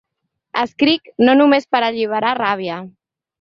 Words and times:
Escric 0.61 1.11
no 1.27 1.35
només 1.41 1.69
per 1.75 1.83
alliberar 1.89 2.33
ràbia. 2.41 2.81